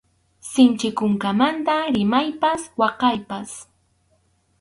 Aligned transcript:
Sinchi 0.51 0.89
kunkamanta 1.01 1.75
rimaypas 1.97 2.61
waqaypas. 2.83 3.51